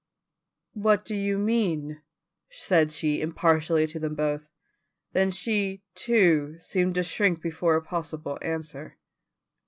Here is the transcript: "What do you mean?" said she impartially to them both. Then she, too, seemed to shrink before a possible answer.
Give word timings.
"What 0.73 1.05
do 1.05 1.15
you 1.15 1.37
mean?" 1.37 2.01
said 2.49 2.91
she 2.91 3.21
impartially 3.21 3.85
to 3.85 3.99
them 3.99 4.15
both. 4.15 4.49
Then 5.11 5.29
she, 5.29 5.83
too, 5.93 6.57
seemed 6.57 6.95
to 6.95 7.03
shrink 7.03 7.39
before 7.39 7.75
a 7.75 7.83
possible 7.83 8.39
answer. 8.41 8.97